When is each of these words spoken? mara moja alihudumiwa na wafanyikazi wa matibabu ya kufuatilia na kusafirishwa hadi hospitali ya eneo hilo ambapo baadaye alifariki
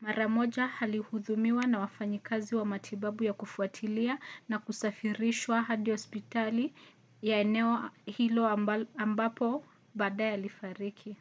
mara 0.00 0.28
moja 0.28 0.70
alihudumiwa 0.80 1.66
na 1.66 1.78
wafanyikazi 1.78 2.54
wa 2.54 2.64
matibabu 2.64 3.24
ya 3.24 3.32
kufuatilia 3.32 4.18
na 4.48 4.58
kusafirishwa 4.58 5.62
hadi 5.62 5.90
hospitali 5.90 6.74
ya 7.22 7.38
eneo 7.40 7.90
hilo 8.06 8.48
ambapo 8.98 9.64
baadaye 9.94 10.32
alifariki 10.32 11.16